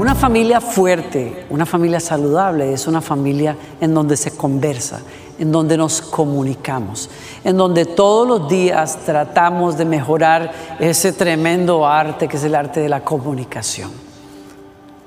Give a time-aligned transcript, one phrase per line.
[0.00, 5.02] Una familia fuerte, una familia saludable es una familia en donde se conversa,
[5.38, 7.10] en donde nos comunicamos,
[7.44, 12.80] en donde todos los días tratamos de mejorar ese tremendo arte que es el arte
[12.80, 13.90] de la comunicación.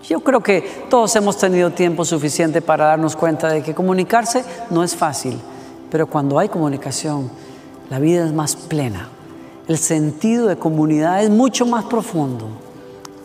[0.07, 4.83] Yo creo que todos hemos tenido tiempo suficiente para darnos cuenta de que comunicarse no
[4.83, 5.39] es fácil,
[5.89, 7.31] pero cuando hay comunicación,
[7.89, 9.09] la vida es más plena.
[9.67, 12.62] El sentido de comunidad es mucho más profundo.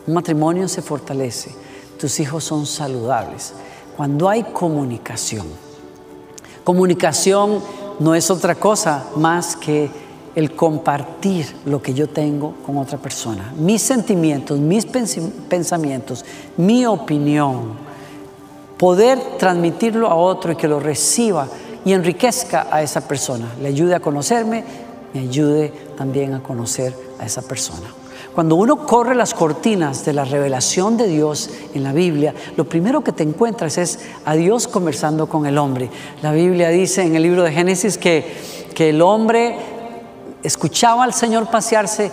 [0.09, 1.51] Un matrimonio se fortalece,
[2.01, 3.53] tus hijos son saludables
[3.95, 5.47] cuando hay comunicación.
[6.65, 7.61] Comunicación
[7.99, 9.91] no es otra cosa más que
[10.35, 16.25] el compartir lo que yo tengo con otra persona, mis sentimientos, mis pensamientos,
[16.57, 17.73] mi opinión,
[18.79, 21.49] poder transmitirlo a otro y que lo reciba
[21.85, 24.65] y enriquezca a esa persona, le ayude a conocerme,
[25.13, 27.93] me ayude también a conocer a esa persona.
[28.35, 33.03] Cuando uno corre las cortinas de la revelación de Dios en la Biblia, lo primero
[33.03, 35.91] que te encuentras es a Dios conversando con el hombre.
[36.23, 38.25] La Biblia dice en el libro de Génesis que,
[38.75, 39.57] que el hombre
[40.43, 42.11] escuchaba al Señor pasearse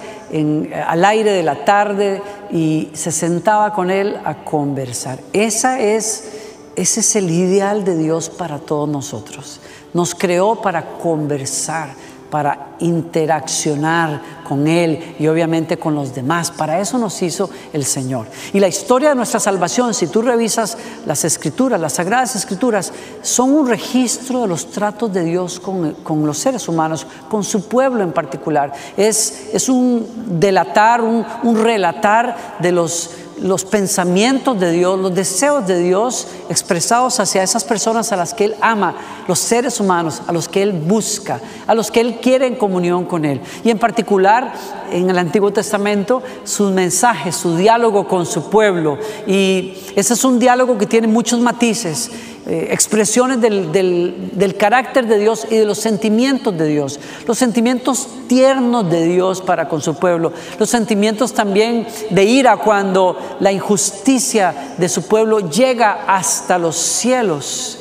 [0.88, 5.20] al aire de la tarde y se sentaba con él a conversar.
[5.34, 6.32] Esa es,
[6.76, 9.60] ese es el ideal de Dios para todos nosotros.
[9.94, 11.90] Nos creó para conversar
[12.36, 16.52] para interaccionar con Él y obviamente con los demás.
[16.52, 18.28] Para eso nos hizo el Señor.
[18.52, 22.92] Y la historia de nuestra salvación, si tú revisas las escrituras, las sagradas escrituras,
[23.22, 28.04] son un registro de los tratos de Dios con, los seres humanos, con su pueblo
[28.04, 28.74] en particular.
[28.98, 30.06] Es, es un
[30.38, 37.20] delatar, un, un relatar de los los pensamientos de Dios, los deseos de Dios expresados
[37.20, 38.96] hacia esas personas a las que Él ama,
[39.28, 43.06] los seres humanos, a los que Él busca, a los que Él quiere en comunión
[43.06, 43.42] con Él.
[43.64, 44.54] Y en particular
[44.92, 48.98] en el Antiguo Testamento, sus mensajes, su diálogo con su pueblo.
[49.28, 52.12] Y ese es un diálogo que tiene muchos matices.
[52.48, 58.08] Eh, expresiones del, del, carácter de Dios y de los sentimientos de Dios, los sentimientos
[58.28, 64.76] tiernos de Dios para con su pueblo, los sentimientos también de ira cuando la injusticia
[64.78, 67.80] de su pueblo llega hasta los cielos.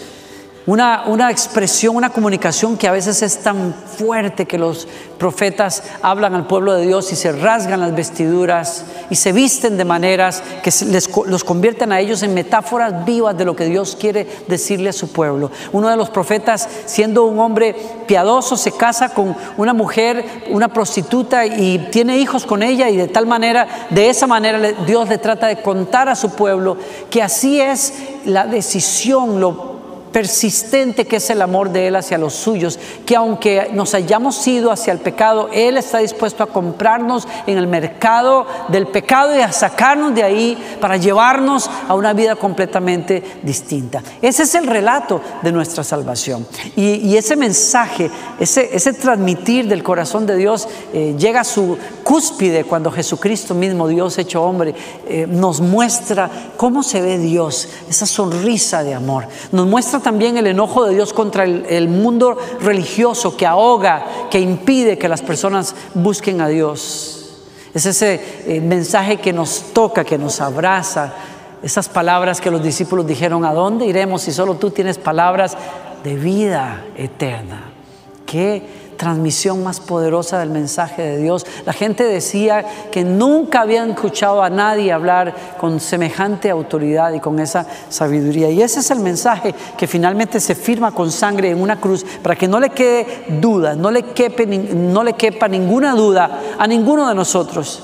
[0.67, 4.89] Una, una, expresión, una comunicación que a veces es tan fuerte que los
[5.19, 9.85] profetas hablan al pueblo de Dios y se rasgan las vestiduras y se visten de
[9.85, 14.27] maneras que les, los convierten a ellos en metáforas vivas de lo que Dios quiere
[14.49, 15.51] decirle a su pueblo.
[15.73, 17.77] Uno de los profetas, siendo un hombre
[18.07, 23.09] piadoso, se casa con una mujer, una prostituta y tiene hijos con ella y de
[23.09, 26.79] tal manera, de esa manera Dios le trata de contar a su pueblo
[27.11, 27.93] que así es
[28.25, 29.74] la decisión, lo
[30.15, 34.71] persistente que es el amor de Él hacia los suyos, que aunque nos hayamos ido
[34.71, 39.51] hacia el pecado, Él está dispuesto a comprarnos en el mercado del pecado y a
[39.51, 44.05] sacarnos de ahí para llevarnos a una vida completamente distinta.
[44.23, 46.47] Ese es el relato de nuestra salvación.
[46.77, 48.09] Y, ese mensaje,
[48.39, 54.19] ese, transmitir del corazón de Dios eh, llega a su cúspide cuando Jesucristo mismo, Dios
[54.19, 54.75] hecho hombre,
[55.09, 59.27] eh, nos muestra cómo se ve Dios, esa sonrisa de amor.
[59.51, 64.99] Nos muestra también el enojo de Dios contra el, mundo religioso que ahoga, que impide
[64.99, 67.41] que las personas busquen a Dios.
[67.73, 71.13] Es ese eh, mensaje que nos toca, que nos abraza.
[71.63, 75.57] Esas palabras que los discípulos dijeron, ¿a dónde iremos si solo tú tienes palabras
[76.05, 77.73] de vida eterna?
[78.27, 78.84] ¿Qué?
[79.05, 81.45] Transmisión más poderosa del mensaje de Dios.
[81.67, 87.39] La gente decía que nunca habían escuchado a nadie hablar con semejante autoridad y con
[87.39, 88.49] esa sabiduría.
[88.49, 92.35] Y ese es el mensaje que finalmente se firma con sangre en una cruz para
[92.35, 94.03] que no le quede duda, no le,
[94.75, 97.83] no le quepa ninguna duda a ninguno de nosotros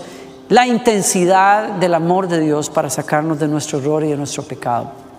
[0.49, 5.10] la intensidad del amor de Dios para sacarnos de nuestro error y de nuestro pecado.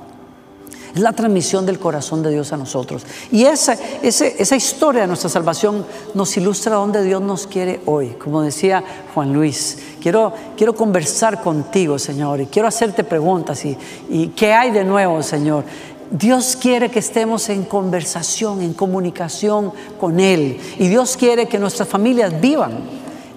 [0.93, 3.03] Es la transmisión del corazón de Dios a nosotros.
[3.31, 8.15] Y esa, esa historia de nuestra salvación nos ilustra dónde Dios nos quiere hoy.
[8.21, 8.83] Como decía
[9.13, 13.63] Juan Luis, quiero, quiero conversar contigo, Señor, y quiero hacerte preguntas.
[13.63, 13.77] Y,
[14.09, 15.63] y qué hay de nuevo, Señor?
[16.11, 20.59] Dios quiere que estemos en conversación, en comunicación con Él.
[20.77, 22.79] Y Dios quiere que nuestras familias vivan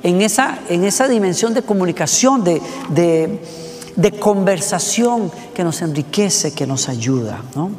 [0.03, 2.61] en esa, en esa dimensión de comunicación, de,
[2.91, 3.41] de
[3.97, 7.43] de conversación que nos enriquece, que nos ayuda.
[7.55, 7.71] ¿no?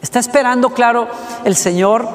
[0.00, 1.08] Está esperando, claro,
[1.44, 2.08] el Señor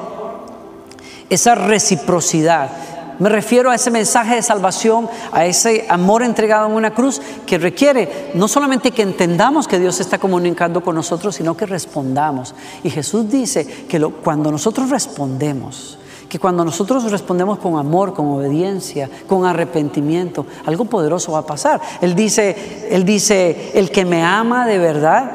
[1.30, 2.70] esa reciprocidad.
[3.18, 7.58] Me refiero a ese mensaje de salvación, a ese amor entregado en una cruz que
[7.58, 12.54] requiere no solamente que entendamos que Dios está comunicando con nosotros, sino que respondamos.
[12.84, 19.08] Y Jesús dice que cuando nosotros respondemos, que cuando nosotros respondemos con amor, con obediencia,
[19.26, 21.80] con arrepentimiento, algo poderoso va a pasar.
[22.00, 25.32] Él dice, él dice, el que me ama de verdad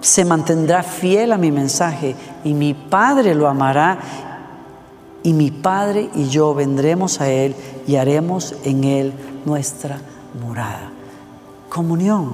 [0.00, 3.98] se mantendrá fiel a mi mensaje y mi Padre lo amará
[5.22, 7.54] y mi Padre y yo vendremos a Él
[7.86, 9.12] y haremos en Él
[9.46, 9.98] nuestra
[10.44, 10.90] morada.
[11.70, 12.32] Comunión.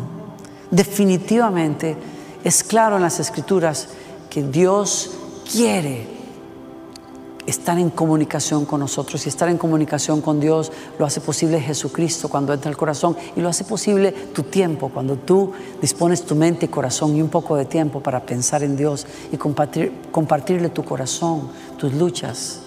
[0.71, 1.97] Definitivamente
[2.43, 3.89] es claro en las escrituras
[4.29, 5.13] que Dios
[5.53, 6.20] quiere
[7.51, 12.29] estar en comunicación con nosotros y estar en comunicación con Dios lo hace posible Jesucristo
[12.29, 16.67] cuando entra al corazón y lo hace posible tu tiempo, cuando tú dispones tu mente
[16.67, 20.85] y corazón y un poco de tiempo para pensar en Dios y compartir, compartirle tu
[20.85, 22.61] corazón, tus luchas.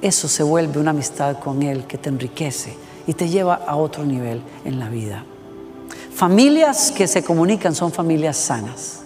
[0.00, 2.74] Eso se vuelve una amistad con Él que te enriquece
[3.06, 5.24] y te lleva a otro nivel en la vida.
[6.14, 9.00] Familias que se comunican son familias sanas.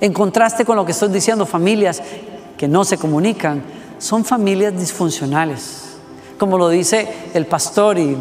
[0.00, 2.00] En contraste con lo que estoy diciendo, familias
[2.56, 3.62] que no se comunican
[3.98, 5.84] son familias disfuncionales.
[6.38, 8.16] Como lo dice el pastor y,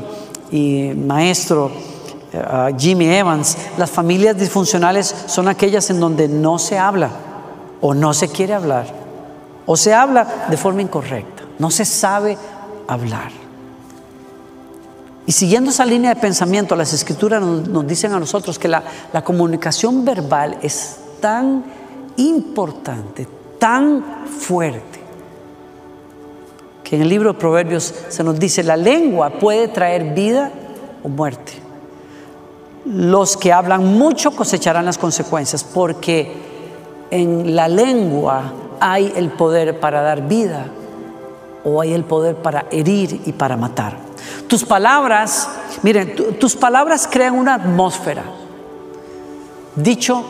[0.95, 1.71] maestro
[2.31, 7.09] eh, Jimmy Evans, las familias disfuncionales son aquellas en donde no se habla
[7.81, 8.87] o no se quiere hablar
[9.65, 12.37] o se habla de forma incorrecta, no se sabe
[12.87, 13.31] hablar.
[15.27, 18.81] Y siguiendo esa línea de pensamiento, las escrituras nos, dicen a nosotros que la,
[19.11, 21.65] la comunicación verbal es tan
[22.15, 23.27] importante,
[23.59, 25.01] tan fuerte,
[26.87, 30.51] que en el libro de Proverbios se nos dice, la lengua puede traer vida
[31.03, 31.51] o muerte.
[32.85, 36.31] Los que hablan mucho cosecharán las consecuencias, porque
[37.11, 40.67] en la lengua hay el poder para dar vida
[41.65, 43.97] o hay el poder para herir y para matar.
[44.47, 45.49] Tus palabras,
[45.83, 48.23] miren, tus palabras crean una atmósfera.
[49.75, 50.23] Dicho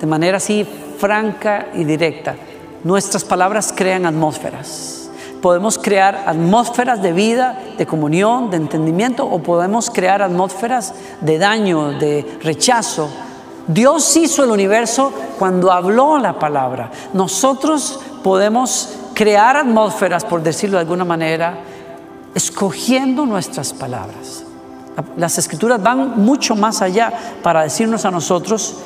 [0.00, 0.64] de manera así
[0.96, 2.36] franca y directa,
[2.84, 5.03] nuestras palabras crean atmósferas
[5.44, 11.98] podemos crear atmósferas de vida, de comunión, de entendimiento, o podemos crear atmósferas de daño,
[11.98, 13.10] de rechazo.
[13.66, 16.90] Dios hizo el universo cuando habló la palabra.
[17.12, 21.58] Nosotros podemos crear atmósferas, por decirlo de alguna manera,
[22.34, 24.44] escogiendo nuestras palabras.
[25.18, 27.12] Las escrituras van mucho más allá
[27.42, 28.76] para decirnos a nosotros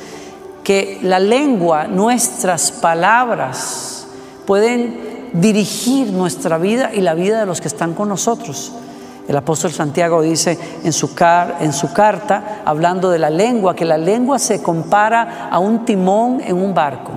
[0.65, 4.09] que la lengua, nuestras palabras,
[4.45, 8.73] pueden dirigir nuestra vida y la vida de los que están con nosotros.
[9.29, 11.11] El apóstol Santiago dice en su,
[11.61, 16.41] en su carta, hablando de la lengua, que la lengua se compara a un timón
[16.41, 17.13] en un barco.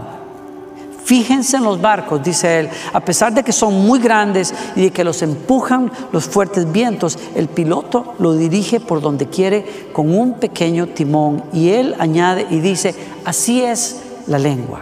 [1.05, 4.91] Fíjense en los barcos, dice él, a pesar de que son muy grandes y de
[4.91, 10.33] que los empujan los fuertes vientos, el piloto lo dirige por donde quiere con un
[10.33, 11.43] pequeño timón.
[11.53, 12.93] Y él añade y dice,
[13.25, 14.81] así es la lengua.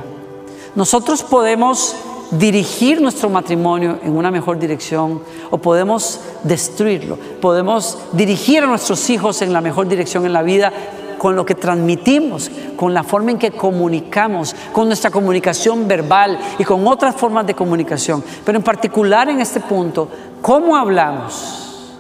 [0.76, 1.96] Nosotros podemos
[2.32, 7.18] dirigir nuestro matrimonio en una mejor dirección o podemos destruirlo.
[7.42, 10.72] Podemos dirigir a nuestros hijos en la mejor dirección en la vida
[11.18, 16.64] con lo que transmitimos, con la forma en que comunicamos, con nuestra comunicación verbal y
[16.64, 18.24] con otras formas de comunicación.
[18.46, 20.08] Pero en particular en este punto,
[20.42, 21.94] ¿cómo hablamos?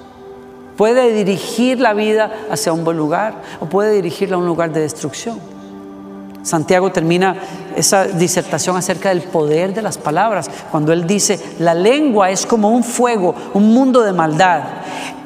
[0.77, 4.79] Puede dirigir la vida hacia un buen lugar o puede dirigirla a un lugar de
[4.79, 5.58] destrucción.
[6.43, 7.35] Santiago termina
[7.75, 12.69] esa disertación acerca del poder de las palabras, cuando él dice, la lengua es como
[12.69, 14.63] un fuego, un mundo de maldad.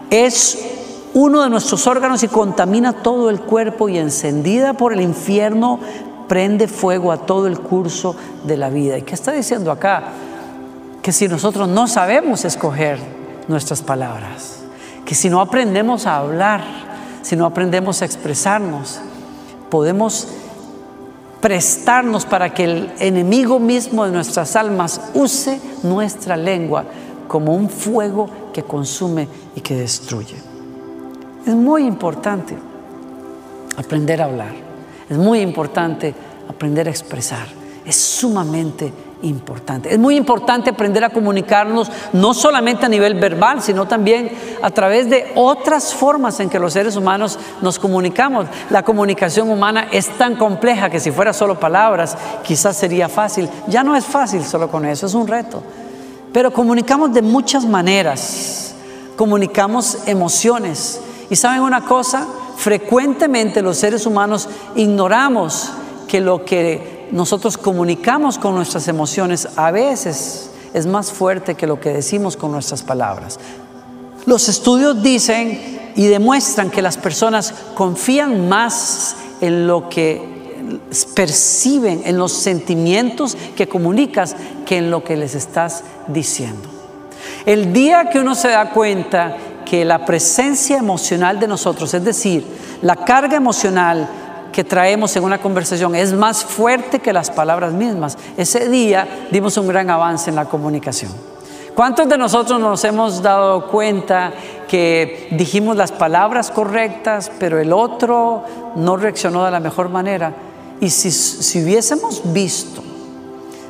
[0.09, 0.57] Es
[1.13, 5.79] uno de nuestros órganos y contamina todo el cuerpo y encendida por el infierno
[6.27, 8.97] prende fuego a todo el curso de la vida.
[8.97, 10.03] ¿Y qué está diciendo acá?
[11.01, 12.97] Que si nosotros no sabemos escoger
[13.47, 14.63] nuestras palabras,
[15.05, 16.63] que si no aprendemos a hablar,
[17.21, 18.99] si no aprendemos a expresarnos,
[19.69, 20.27] podemos
[21.43, 26.85] prestarnos para que el enemigo mismo de nuestras almas use nuestra lengua
[27.27, 30.37] como un fuego que consume y que destruye.
[31.45, 32.55] Es muy importante
[33.75, 34.53] aprender a hablar,
[35.09, 36.15] es muy importante
[36.47, 37.47] aprender a expresar,
[37.85, 38.93] es sumamente
[39.89, 44.29] Es muy importante aprender a comunicarnos no solamente a nivel verbal, sino también
[44.61, 48.47] a través de otras formas en que los seres humanos nos comunicamos.
[48.69, 53.49] La comunicación humana es tan compleja que si fuera solo palabras, quizás sería fácil.
[53.67, 55.63] Ya no es fácil solo con eso, es un reto.
[56.33, 58.75] Pero comunicamos de muchas maneras.
[59.15, 60.99] Comunicamos emociones.
[61.29, 62.27] Y saben una cosa,
[62.57, 65.71] frecuentemente los seres humanos ignoramos
[66.09, 71.79] que lo que nosotros comunicamos con nuestras emociones a veces es más fuerte que lo
[71.79, 73.39] que decimos con nuestras palabras.
[74.25, 80.33] Los estudios dicen y demuestran que las personas confían más en lo que
[81.15, 86.69] perciben, en los sentimientos que comunicas, que en lo que les estás diciendo.
[87.45, 92.45] El día que uno se da cuenta que la presencia emocional de nosotros, es decir,
[92.81, 94.07] la carga emocional
[94.53, 99.57] que traemos en una conversación es más fuerte que las palabras mismas, ese día dimos
[99.57, 101.11] un gran avance en la comunicación.
[101.75, 104.31] ¿Cuántos de nosotros nos hemos dado cuenta
[104.67, 108.43] que dijimos las palabras correctas, pero el otro
[108.75, 110.33] no reaccionó de la mejor manera?
[110.79, 112.83] Y si, si hubiésemos visto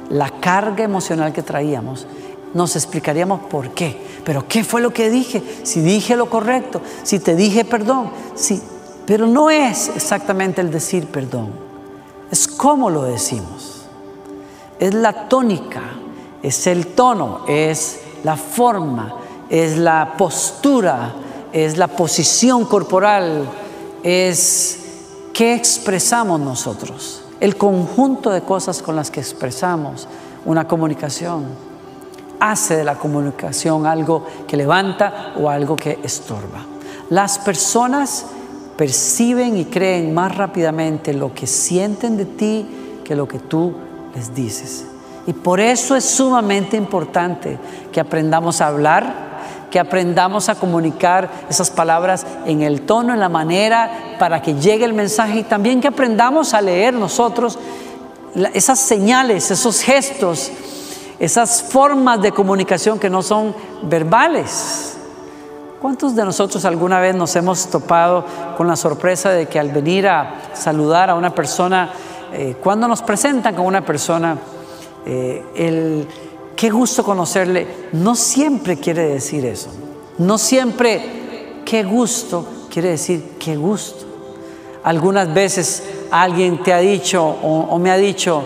[0.10, 2.06] la carga emocional que traíamos,
[2.54, 3.98] nos explicaríamos por qué.
[4.25, 5.42] Pero ¿qué fue lo que dije?
[5.63, 8.62] Si dije lo correcto, si te dije perdón, sí.
[9.05, 11.51] Pero no es exactamente el decir perdón,
[12.31, 13.81] es cómo lo decimos.
[14.79, 15.81] Es la tónica,
[16.41, 19.15] es el tono, es la forma,
[19.50, 21.13] es la postura,
[21.51, 23.48] es la posición corporal,
[24.01, 24.79] es
[25.33, 30.07] qué expresamos nosotros, el conjunto de cosas con las que expresamos
[30.45, 31.45] una comunicación.
[32.39, 36.65] Hace de la comunicación algo que levanta o algo que estorba.
[37.10, 38.25] Las personas
[38.77, 42.65] perciben y creen más rápidamente lo que sienten de ti
[43.03, 43.74] que lo que tú
[44.15, 44.86] les dices.
[45.25, 47.58] Y por eso es sumamente importante
[47.92, 49.34] que aprendamos a hablar,
[49.72, 54.86] que aprendamos a comunicar esas palabras en el tono, en la manera para que llegue
[54.86, 57.58] el mensaje y también que aprendamos a leer nosotros
[58.53, 60.51] esas señales, esos gestos,
[61.20, 64.92] esas formas de comunicación que no son verbales.
[65.84, 68.24] ¿Cuántos de nosotros alguna vez nos hemos topado
[68.56, 71.92] con la sorpresa de que al venir a saludar a una persona,
[72.32, 74.38] eh, cuando nos presentan con una persona,
[75.06, 76.08] eh, el
[76.56, 79.72] qué gusto conocerle, no siempre quiere decir eso.
[80.20, 84.06] No siempre qué gusto quiere decir qué gusto.
[84.86, 88.42] Algunas veces alguien te ha dicho o, me ha dicho,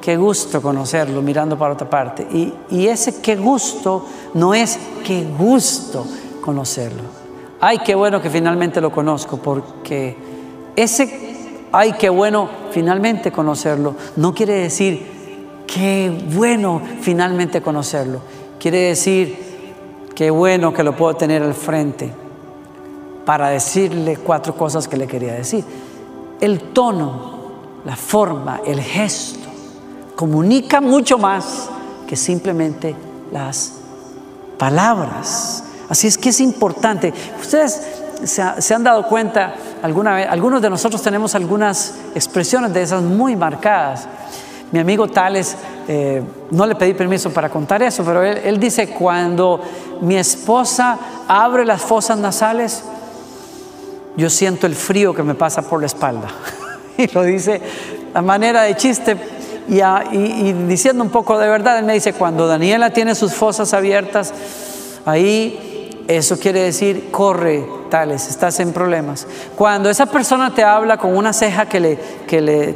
[0.00, 2.26] qué gusto conocerlo mirando para otra parte.
[2.32, 6.04] Y, y ese qué gusto no es qué gusto
[6.40, 7.02] conocerlo.
[7.60, 10.16] Ay, qué bueno que finalmente lo conozco, porque
[10.76, 11.36] ese,
[11.72, 15.20] ay, qué bueno finalmente conocerlo, no quiere decir
[15.72, 18.20] Qué bueno finalmente conocerlo.
[18.58, 19.38] Quiere decir,
[20.16, 22.12] qué bueno que lo puedo tener al frente
[23.24, 25.64] para decirle cuatro cosas que le quería decir.
[26.40, 27.52] El tono,
[27.84, 29.48] la forma, el gesto,
[30.16, 31.70] comunica mucho más
[32.08, 32.96] que simplemente
[33.30, 33.74] las
[34.58, 35.62] palabras.
[35.90, 37.12] Así es que es importante.
[37.40, 37.82] Ustedes
[38.24, 43.36] se, han dado cuenta alguna vez, algunos de nosotros tenemos algunas expresiones de esas muy
[43.36, 44.06] marcadas.
[44.70, 45.56] Mi amigo Tales,
[45.88, 49.60] eh, no le pedí permiso para contar eso, pero él, dice, cuando
[50.00, 52.84] mi esposa abre las fosas nasales,
[54.16, 56.28] yo siento el frío que me pasa por la espalda.
[56.98, 57.60] y lo dice
[58.14, 59.16] a manera de chiste
[59.68, 61.78] y, diciendo un poco de verdad.
[61.78, 64.32] Él me dice, cuando Daniela tiene sus fosas abiertas,
[65.04, 65.69] ahí
[66.16, 69.28] eso quiere decir, corre, tales, estás en problemas.
[69.54, 71.98] Cuando esa persona te habla con una ceja que,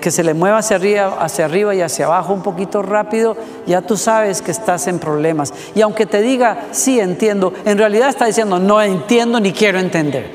[0.09, 3.37] se le mueva hacia arriba y hacia abajo un poquito rápido,
[3.67, 5.53] ya tú sabes que estás en problemas.
[5.75, 10.31] Y aunque te diga, sí entiendo, en realidad está diciendo, no entiendo ni quiero entender.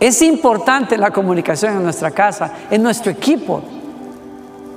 [0.00, 3.62] Es importante la comunicación en nuestra casa, en nuestro equipo,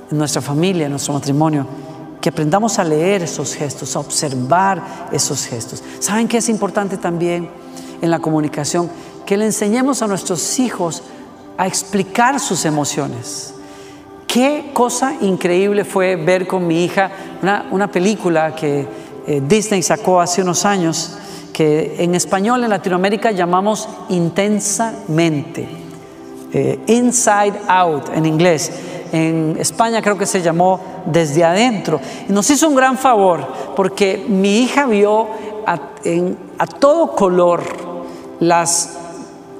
[0.08, 1.87] en nuestra familia, en nuestro matrimonio
[2.20, 5.82] que aprendamos a leer esos gestos, a observar esos gestos.
[6.00, 7.48] ¿Saben qué es importante también
[8.00, 8.90] en la comunicación?
[9.24, 11.02] Que le enseñemos a nuestros hijos
[11.56, 13.54] a explicar sus emociones.
[14.26, 17.10] Qué cosa increíble fue ver con mi hija
[17.70, 18.86] una, película que
[19.26, 21.16] eh, Disney sacó hace unos años,
[21.52, 25.68] que en español en Latinoamérica llamamos intensamente,
[26.52, 28.70] eh, inside out en inglés
[29.12, 32.00] en España creo que se llamó Desde Adentro.
[32.28, 33.46] Y nos hizo un gran favor
[33.76, 35.28] porque mi hija vio
[35.66, 35.78] a,
[36.58, 37.62] a todo color
[38.40, 38.98] las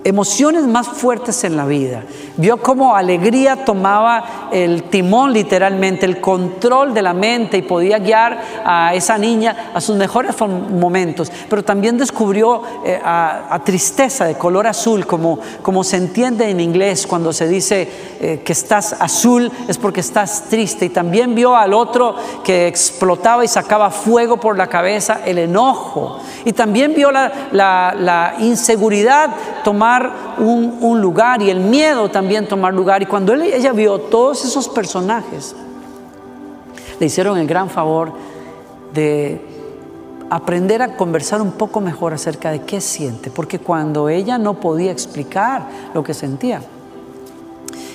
[0.04, 2.02] emociones más fuertes en la vida.
[2.36, 8.40] Vio cómo alegría tomaba el timón literalmente, el control de la mente y podía guiar
[8.64, 11.30] a esa niña a sus mejores momentos.
[11.48, 17.06] Pero también descubrió eh, a, tristeza de color azul, como, como se entiende en inglés
[17.06, 17.88] cuando se dice
[18.20, 20.86] eh, que estás azul es porque estás triste.
[20.86, 22.14] Y también vio al otro
[22.44, 26.20] que explotaba y sacaba fuego por la cabeza, el enojo.
[26.44, 29.30] Y también vio la, la, la inseguridad
[29.62, 33.02] tomar un, lugar y el miedo también tomar lugar.
[33.02, 35.54] Y cuando ella vio todos esos personajes,
[36.98, 38.12] le hicieron el gran favor
[38.92, 39.40] de
[40.30, 44.90] aprender a conversar un poco mejor acerca de qué siente, porque cuando ella no podía
[44.90, 46.60] explicar lo que sentía,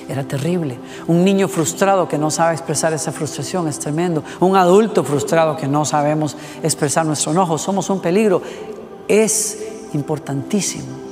[0.09, 0.77] era terrible.
[1.07, 4.23] Un niño frustrado que no sabe expresar esa frustración es tremendo.
[4.41, 8.41] Un adulto frustrado que no sabemos expresar nuestro enojo, somos un peligro.
[9.07, 11.02] Es importantísimo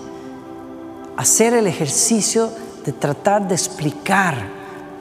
[1.22, 2.50] hacer el ejercicio
[2.84, 4.36] de tratar de explicar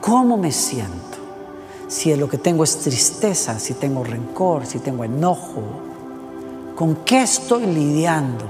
[0.02, 0.98] cómo me siento.
[1.88, 5.62] Si lo que tengo es tristeza, si tengo rencor, si tengo enojo,
[6.76, 8.44] con qué estoy lidiando.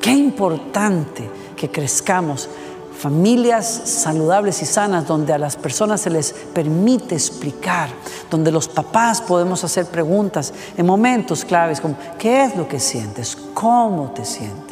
[0.00, 2.48] Qué importante que crezcamos
[2.96, 7.90] familias saludables y sanas donde a las personas se les permite explicar,
[8.30, 13.36] donde los papás podemos hacer preguntas en momentos claves como ¿qué es lo que sientes?
[13.54, 14.69] ¿Cómo te sientes?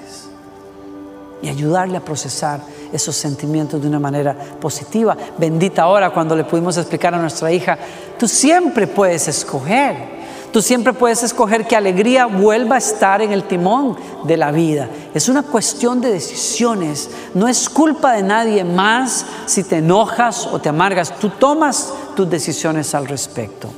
[1.40, 2.61] Y ayudarle a procesar
[2.92, 5.16] esos sentimientos de una manera positiva.
[5.38, 7.78] Bendita hora cuando le pudimos explicar a nuestra hija,
[8.18, 10.18] tú siempre puedes escoger
[10.52, 14.88] Tú siempre puedes escoger que alegría vuelva a estar en el timón de la vida.
[15.12, 17.11] Es una cuestión de decisiones.
[17.35, 21.18] No es culpa de nadie más si te enojas o te amargas.
[21.18, 23.68] Tú tomas tus decisiones al respecto.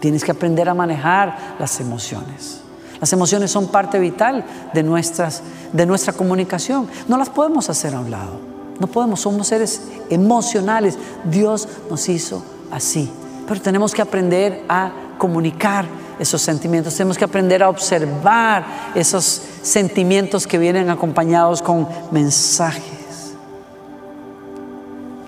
[0.00, 2.65] Tienes que aprender a manejar las emociones.
[3.00, 6.88] Las emociones son parte vital de, nuestras, de nuestra comunicación.
[7.08, 8.40] No las podemos hacer a un lado.
[8.78, 10.98] No podemos, somos seres emocionales.
[11.24, 13.10] Dios nos hizo así.
[13.46, 15.86] Pero tenemos que aprender a comunicar
[16.18, 16.94] esos sentimientos.
[16.94, 23.34] Tenemos que aprender a observar esos sentimientos que vienen acompañados con mensajes.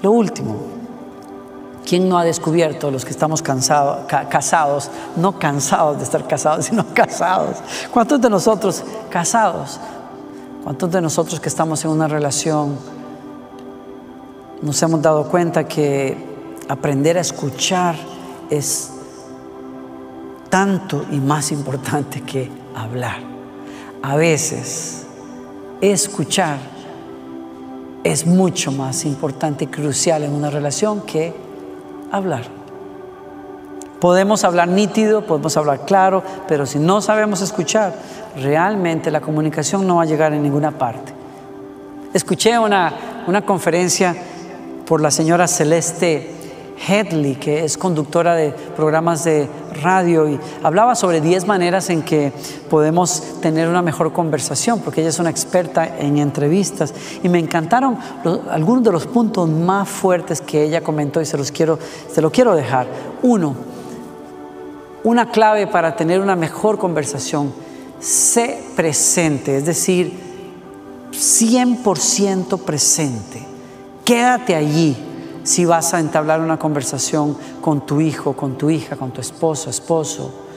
[0.03, 0.78] Lo último,
[1.89, 7.57] ¿quién no ha descubierto, los que estamos casados, no cansados de estar casados, sino casados?
[7.93, 9.81] ¿Cuántos de nosotros casados?
[10.63, 12.77] ¿Cuántos de nosotros que estamos en una relación
[14.61, 16.17] nos hemos dado cuenta que
[16.69, 17.95] aprender a escuchar
[18.51, 18.91] es
[20.51, 23.19] tanto y más importante que hablar.
[24.03, 25.07] A veces
[25.81, 26.59] escuchar
[28.05, 31.48] es mucho más importante y crucial en una relación que
[32.11, 32.43] hablar.
[34.01, 37.95] Podemos hablar nítido, podemos hablar claro, pero si no sabemos escuchar,
[38.37, 41.13] realmente la comunicación no va a llegar en ninguna parte.
[42.15, 42.93] Escuché una,
[43.27, 44.15] una conferencia
[44.87, 46.39] por la señora Celeste
[46.87, 49.49] Headley, que es conductora de programas de
[49.83, 52.33] radio, y hablaba sobre 10 maneras en que
[52.71, 56.95] podemos tener una mejor conversación, porque ella es una experta en entrevistas.
[57.23, 57.99] Y me encantaron
[58.51, 61.79] algunos de los puntos más fuertes que ella comentó y se los quiero,
[62.13, 62.87] se lo quiero dejar.
[63.23, 63.55] Uno,
[65.05, 67.53] una clave para tener una mejor conversación,
[68.01, 70.13] sé presente, es decir,
[71.13, 73.43] 100% presente.
[74.05, 74.97] Quédate allí
[75.43, 79.71] si vas a entablar una conversación con tu hijo, con tu hija, con tu esposo,
[79.71, 80.48] esposo,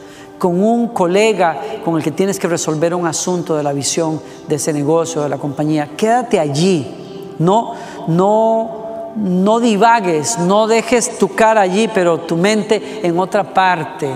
[0.42, 4.56] con un colega con el que tienes que resolver un asunto de la visión de
[4.56, 7.36] ese negocio, de la compañía, quédate allí.
[7.38, 7.76] No,
[8.08, 14.12] no, no divagues, no dejes tu cara allí, pero tu mente en otra parte.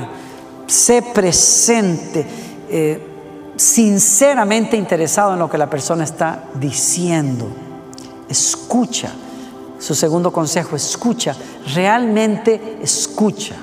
[0.66, 2.26] Sé presente,
[2.72, 3.08] eh,
[3.56, 7.46] sinceramente interesado en lo que la persona está diciendo.
[8.28, 9.12] Escucha
[9.78, 11.36] su segundo consejo, escucha,
[11.76, 13.54] realmente escucha.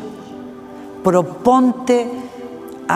[1.03, 2.31] Proponte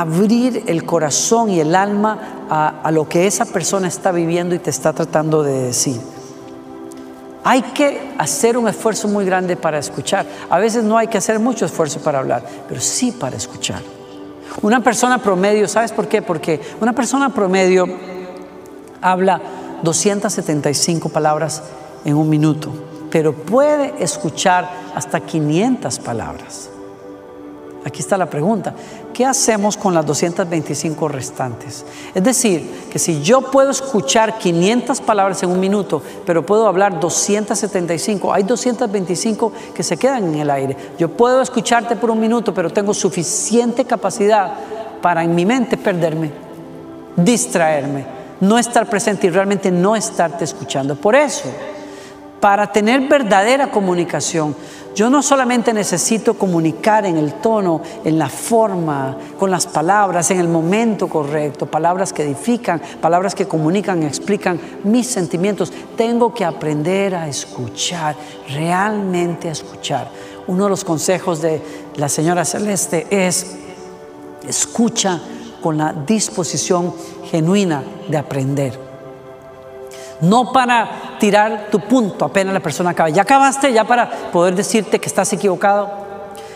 [0.01, 4.71] abrir el corazón y el alma a, lo que esa persona está viviendo y te
[4.71, 6.01] está tratando de decir.
[7.45, 10.27] Hay que hacer un esfuerzo muy grande para escuchar.
[10.51, 13.81] A veces no hay que hacer mucho esfuerzo para hablar, pero sí para escuchar.
[14.63, 16.23] Una persona promedio, ¿sabes por qué?
[16.23, 17.87] Porque una persona promedio
[19.01, 19.41] habla
[19.83, 21.63] 275 palabras
[22.05, 22.73] en un minuto
[23.17, 26.69] pero puede escuchar hasta 500 palabras.
[27.85, 28.75] Aquí está la pregunta,
[29.17, 31.87] ¿qué hacemos con las 225 restantes?
[32.15, 37.01] Es decir, que si yo puedo escuchar 500 palabras en un minuto, pero puedo hablar
[37.01, 40.77] 275, hay 225 que se quedan en el aire.
[40.99, 44.53] Yo puedo escucharte por un minuto, pero tengo suficiente capacidad
[45.01, 46.31] para en mi mente perderme,
[47.17, 48.05] distraerme,
[48.41, 50.95] no estar presente y realmente no estarte escuchando.
[50.95, 51.49] Por eso,
[52.41, 54.55] para tener verdadera comunicación,
[54.97, 60.41] yo no solamente necesito comunicar en el tono, en la forma, con las palabras, en
[60.41, 65.71] el momento correcto, palabras que edifican, palabras que comunican, explican mis sentimientos.
[65.99, 68.17] Tengo que aprender a escuchar,
[68.49, 70.09] realmente a escuchar.
[70.47, 71.61] Uno de los consejos de
[71.97, 73.55] la señora Celeste es,
[74.49, 75.21] escucha
[75.63, 76.95] con la disposición
[77.31, 78.86] genuina de aprender.
[80.21, 83.09] No para tirar tu punto apenas la persona acaba.
[83.11, 85.91] Ya acabaste, ya para poder decirte que estás equivocado,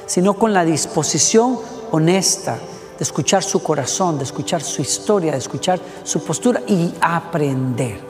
[0.07, 1.59] sino con la disposición
[1.90, 2.59] honesta,
[2.99, 8.01] de escuchar su corazón, de escuchar su historia, de escuchar su postura y aprender.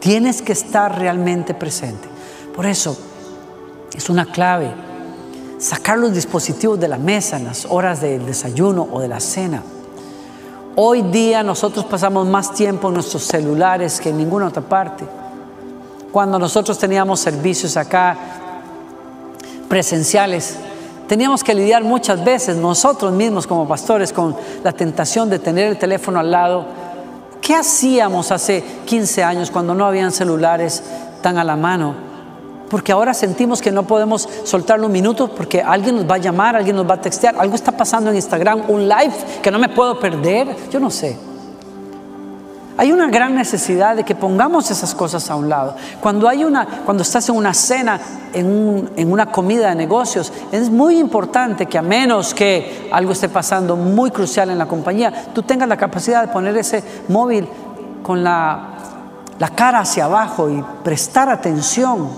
[0.00, 2.08] Tienes que estar realmente presente.
[2.54, 2.96] Por eso
[3.94, 4.72] es una clave
[5.58, 9.62] sacar los dispositivos de la mesa en las horas del desayuno o de la cena.
[10.80, 15.04] Hoy día nosotros pasamos más tiempo en nuestros celulares que en ninguna otra parte.
[16.12, 18.16] Cuando nosotros teníamos servicios acá
[19.68, 20.56] presenciales,
[21.08, 25.78] Teníamos que lidiar muchas veces nosotros mismos como pastores con la tentación de tener el
[25.78, 26.66] teléfono al lado.
[27.40, 30.82] ¿Qué hacíamos hace 15 años cuando no habían celulares
[31.22, 32.07] tan a la mano?
[32.68, 36.56] Porque ahora sentimos que no podemos soltarlo un minuto porque alguien nos va a llamar,
[36.56, 39.68] alguien nos va a textear, algo está pasando en Instagram, un live que no me
[39.68, 41.16] puedo perder, yo no sé.
[42.76, 45.74] Hay una gran necesidad de que pongamos esas cosas a un lado.
[46.00, 48.00] Cuando, hay una, cuando estás en una cena,
[48.32, 53.28] en, en una comida de negocios, es muy importante que a menos que algo esté
[53.28, 57.48] pasando muy crucial en la compañía, tú tengas la capacidad de poner ese móvil
[58.04, 58.74] con la,
[59.38, 62.08] la cara hacia abajo y prestar atención,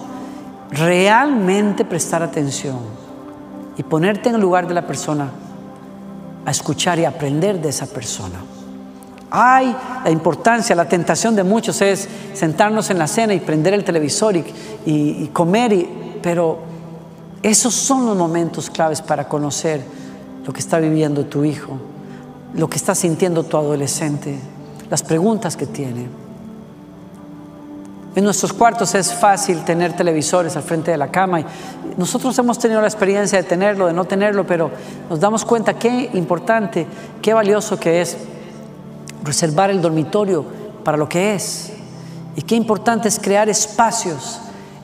[0.71, 2.79] realmente prestar atención
[3.77, 5.31] y ponerte en el lugar de la persona
[6.45, 8.39] a escuchar y aprender de esa persona.
[9.31, 13.85] Hay la importancia, la tentación de muchos es sentarnos en la cena y prender el
[13.85, 15.87] televisor y, comer,
[16.23, 16.59] pero
[17.43, 19.81] esos son los momentos claves para conocer
[20.45, 21.79] lo que está viviendo tu hijo,
[22.55, 24.37] lo que está sintiendo tu adolescente,
[24.91, 26.20] las preguntas que tiene.
[28.15, 31.45] En nuestros cuartos es fácil tener televisores al frente de la cama
[31.97, 34.71] nosotros hemos tenido la experiencia de tenerlo, de no tenerlo, pero
[35.09, 36.87] nos damos cuenta qué importante,
[37.21, 38.17] qué valioso que es
[39.23, 40.45] reservar el dormitorio
[40.85, 41.73] para lo que es.
[42.37, 44.41] Y qué importante es crear espacios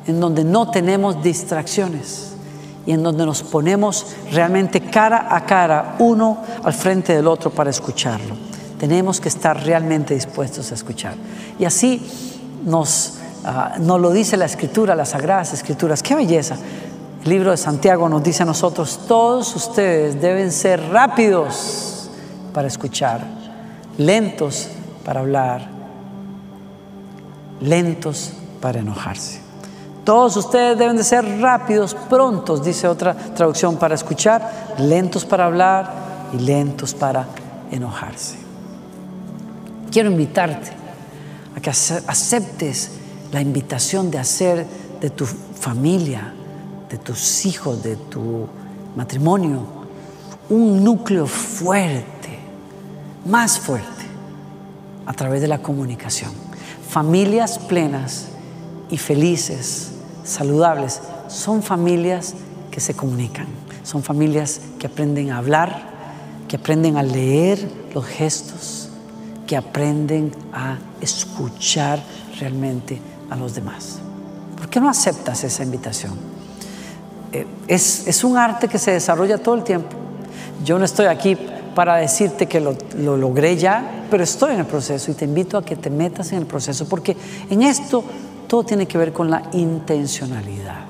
[0.06, 2.32] en donde no tenemos distracciones
[2.84, 7.70] y en donde nos ponemos realmente cara a cara, uno al frente del otro para
[7.70, 8.36] escucharlo.
[8.78, 11.14] Tenemos que estar realmente dispuestos a escuchar.
[11.58, 12.35] Y así
[12.66, 16.02] nos, ah, nos lo dice la Escritura, las Sagradas Escrituras.
[16.02, 16.56] ¡Qué belleza!
[17.24, 22.10] El libro de Santiago nos dice a nosotros, todos ustedes deben ser rápidos
[22.52, 23.36] para escuchar
[23.98, 24.68] lentos
[25.04, 25.68] para hablar,
[27.60, 29.40] lentos para enojarse.
[30.04, 35.90] Todos ustedes deben de ser rápidos, prontos, dice otra traducción, para escuchar, lentos para hablar
[36.32, 37.26] y lentos para
[37.72, 38.36] enojarse.
[39.90, 40.85] Quiero invitarte
[41.56, 42.90] a que aceptes
[43.32, 44.66] la invitación de hacer
[45.00, 46.32] de tu familia,
[46.88, 48.46] de tus hijos, de tu
[48.94, 49.66] matrimonio,
[50.48, 52.38] un núcleo fuerte
[53.24, 54.04] más fuerte
[55.06, 56.30] a través de la comunicación.
[56.88, 58.26] Familias plenas
[58.90, 59.92] y felices,
[60.24, 62.34] saludables, son familias
[62.70, 63.46] que se comunican,
[63.82, 65.90] son familias que aprenden a hablar,
[66.48, 68.85] que aprenden a leer los gestos,
[69.46, 72.02] que aprenden a escuchar
[72.40, 73.98] realmente a los demás.
[74.56, 76.14] ¿Por qué no aceptas esa invitación?
[77.32, 79.96] Eh, es, es un arte que se desarrolla todo el tiempo.
[80.64, 81.36] Yo no estoy aquí
[81.76, 85.62] para decirte que lo, logré ya, pero estoy en el proceso y te invito a
[85.62, 87.14] que te metas en el proceso, porque
[87.50, 88.02] en esto
[88.48, 90.86] todo tiene que ver con la intencionalidad.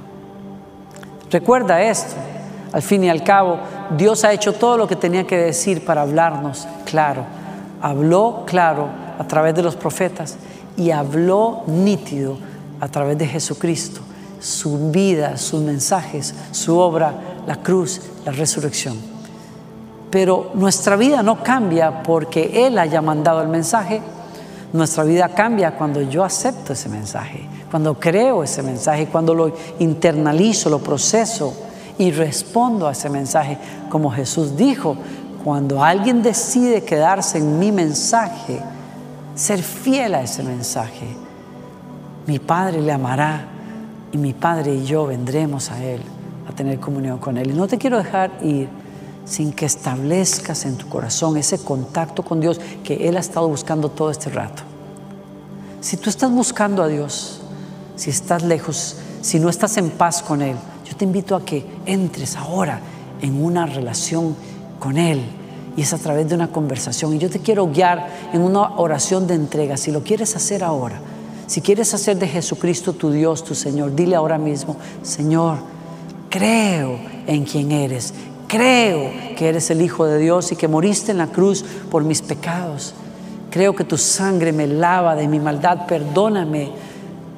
[1.29, 2.15] Recuerda esto,
[2.73, 3.59] al fin y al cabo,
[3.97, 7.27] Dios ha hecho todo lo que tenía que decir para hablarnos claro.
[7.87, 10.39] Habló claro a través de los profetas
[10.77, 12.37] y habló nítido
[12.81, 14.01] a través de Jesucristo,
[14.41, 17.15] su vida, sus mensajes, su obra,
[17.47, 18.97] la cruz, la resurrección.
[20.11, 24.03] Pero nuestra vida no cambia porque Él haya mandado el mensaje.
[24.73, 30.71] Nuestra vida cambia cuando yo acepto ese mensaje, cuando creo ese mensaje, cuando lo internalizo,
[30.71, 31.55] lo proceso
[31.99, 33.57] y respondo a ese mensaje.
[33.89, 34.97] Como Jesús dijo,
[35.47, 38.61] cuando alguien decide quedarse en mi mensaje,
[39.37, 41.07] ser fiel a ese mensaje,
[42.27, 43.47] mi Padre le amará
[44.11, 46.01] y mi Padre y yo vendremos a Él
[46.49, 47.53] a tener comunión con Él.
[47.53, 48.69] Y no te quiero dejar ir
[49.25, 53.89] sin que establezcas en tu corazón ese contacto con Dios que Él ha estado buscando
[53.89, 54.65] todo este rato.
[55.81, 57.41] Si tú estás buscando a Dios,
[57.95, 61.65] si estás lejos, si no estás en paz con Él, yo te invito a que
[61.87, 62.81] entres ahora
[63.21, 64.35] en una relación
[64.81, 65.36] con Él
[65.77, 67.15] y es a través de una conversación.
[67.15, 69.77] Y yo te quiero guiar en una oración de entrega.
[69.77, 71.01] Si lo quieres hacer ahora,
[71.47, 75.59] si quieres hacer de Jesucristo tu Dios, tu Señor, dile ahora mismo, Señor,
[76.31, 78.13] creo en quien eres,
[78.49, 82.23] Creo que eres el Hijo de Dios y que moriste en la cruz por mis
[82.23, 82.95] pecados.
[83.51, 85.87] Creo que tu sangre me lava de mi maldad.
[85.87, 86.71] Perdóname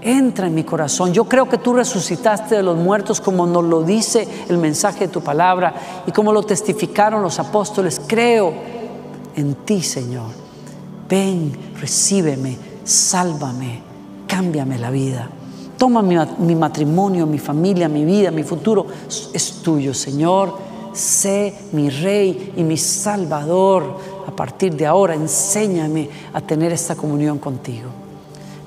[0.01, 1.13] Entra en mi corazón.
[1.13, 5.13] Yo creo que tú resucitaste de los muertos como nos lo dice el mensaje de
[5.13, 5.75] tu palabra
[6.07, 8.01] y como lo testificaron los apóstoles.
[8.07, 8.53] Creo
[9.35, 10.31] en ti, Señor.
[11.09, 13.81] Ven, recíbeme, sálvame,
[14.29, 15.31] cámbiame la vida.
[15.77, 18.87] Toma mi, mi, matrimonio, mi familia, mi vida, mi futuro.
[19.33, 20.55] Es tuyo, Señor.
[20.93, 23.99] Sé mi Rey y mi Salvador.
[24.27, 28.08] A partir de ahora, enséñame a tener esta comunión contigo.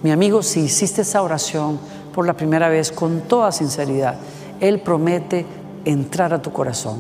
[0.03, 1.79] Mi amigo, si hiciste esa oración
[2.13, 4.15] por la primera vez con toda sinceridad,
[4.59, 5.45] Él promete
[5.85, 6.97] entrar a tu corazón.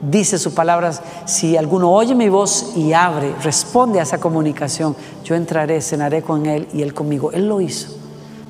[0.00, 5.34] Dice sus palabras, si alguno oye mi voz y abre, responde a esa comunicación, yo
[5.34, 7.30] entraré, cenaré con Él y Él conmigo.
[7.32, 7.88] Él lo hizo.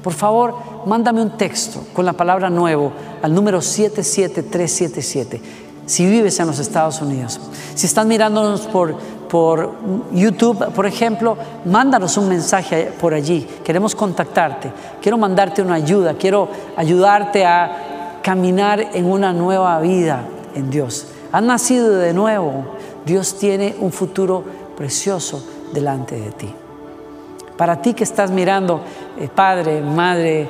[0.03, 0.55] Por favor,
[0.87, 7.01] mándame un texto con la palabra nuevo al número 77377 si vives en los Estados
[7.01, 7.41] Unidos.
[7.75, 8.97] Si están mirándonos por
[9.35, 9.73] por
[10.12, 13.44] YouTube, por ejemplo, mándanos un mensaje por allí.
[13.64, 14.70] Queremos contactarte.
[15.03, 16.14] Quiero mandarte una ayuda.
[16.14, 20.20] Quiero ayudarte a caminar en una nueva vida
[20.55, 21.09] en Dios.
[21.33, 22.77] Has nacido de nuevo.
[23.05, 24.44] Dios tiene un futuro
[24.77, 26.55] precioso delante de ti.
[27.57, 28.83] Para ti que estás mirando,
[29.18, 30.49] eh, padre, madre,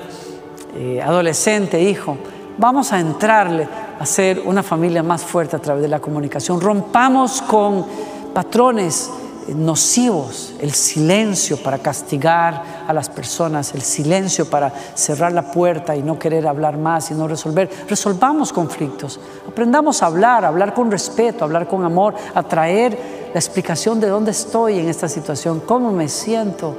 [0.77, 2.19] eh, adolescente, hijo,
[2.59, 3.67] vamos a entrarle
[3.99, 6.61] a ser una familia más fuerte a través de la comunicación.
[6.61, 7.87] Rompamos con
[8.35, 9.11] patrones
[9.49, 16.03] nocivos, el silencio para castigar a las personas, el silencio para cerrar la puerta y
[16.03, 17.71] no querer hablar más y no resolver.
[17.89, 22.99] Resolvamos conflictos, aprendamos a hablar, a hablar con respeto, a hablar con amor, a traer
[23.33, 26.77] la explicación de dónde estoy en esta situación, cómo me siento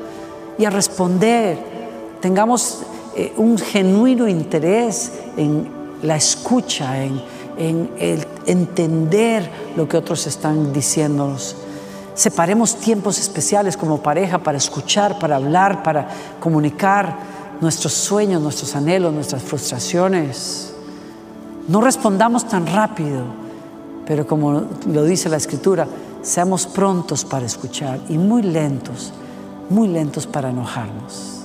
[0.57, 1.75] y a responder.
[2.19, 2.81] Tengamos
[3.15, 5.69] eh, un genuino interés en
[6.01, 7.21] la escucha, en
[7.57, 7.89] en
[8.45, 11.55] entender lo que otros están diciéndonos.
[12.13, 16.07] Separemos tiempos especiales como pareja para escuchar, para hablar, para
[16.39, 17.17] comunicar
[17.61, 20.73] nuestros sueños, nuestros anhelos, nuestras frustraciones.
[21.67, 23.23] No respondamos tan rápido,
[24.05, 25.87] pero como lo dice la escritura,
[26.21, 29.11] seamos prontos para escuchar y muy lentos,
[29.69, 31.44] muy lentos para enojarnos.